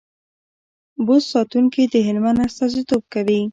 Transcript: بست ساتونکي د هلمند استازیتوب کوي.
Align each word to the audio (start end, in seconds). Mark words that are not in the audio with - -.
بست 1.05 1.27
ساتونکي 1.33 1.83
د 1.93 1.95
هلمند 2.07 2.37
استازیتوب 2.47 3.01
کوي. 3.13 3.41